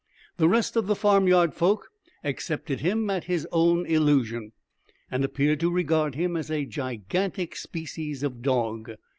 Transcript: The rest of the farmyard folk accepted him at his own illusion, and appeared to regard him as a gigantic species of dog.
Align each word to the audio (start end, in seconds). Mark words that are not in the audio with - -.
The 0.37 0.49
rest 0.49 0.75
of 0.75 0.87
the 0.87 0.95
farmyard 0.95 1.53
folk 1.53 1.91
accepted 2.23 2.79
him 2.79 3.07
at 3.11 3.25
his 3.25 3.47
own 3.51 3.85
illusion, 3.85 4.51
and 5.11 5.23
appeared 5.23 5.59
to 5.59 5.69
regard 5.69 6.15
him 6.15 6.35
as 6.35 6.49
a 6.49 6.65
gigantic 6.65 7.55
species 7.55 8.23
of 8.23 8.41
dog. 8.41 8.89